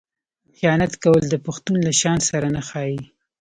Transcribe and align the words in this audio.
خیانت 0.57 0.93
کول 1.03 1.23
د 1.29 1.35
پښتون 1.45 1.77
له 1.87 1.93
شان 2.01 2.19
سره 2.29 2.47
نه 2.55 2.61
ښايي. 2.67 2.99